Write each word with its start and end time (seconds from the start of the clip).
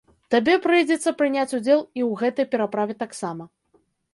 Табе 0.35 0.53
прыйдзецца 0.63 1.13
прыняць 1.19 1.53
удзел 1.57 1.79
і 1.99 2.01
ў 2.09 2.25
гэтай 2.25 2.45
пераправе 2.55 2.93
таксама. 3.03 3.43